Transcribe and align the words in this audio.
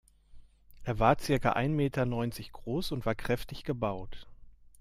Er 0.83 0.97
war 0.97 1.19
circa 1.19 1.51
ein 1.51 1.75
Meter 1.75 2.07
neunzig 2.07 2.51
groß 2.53 2.91
und 2.91 3.05
war 3.05 3.13
kräftig 3.13 3.63
gebaut. 3.63 4.25